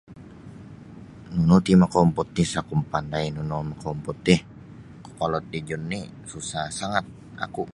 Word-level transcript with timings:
Nunu 1.33 1.57
ti 1.65 1.71
mokompod 1.81 2.27
ti 2.35 2.41
isa 2.47 2.59
ku 2.67 2.73
mapandai 2.79 3.27
nunu 3.35 3.55
mokompod 3.69 4.15
ti 4.25 4.35
kokolod 5.03 5.43
dijun 5.51 5.83
ni 5.91 5.99
susah 6.31 6.67
sangat 6.79 7.05
aku. 7.45 7.63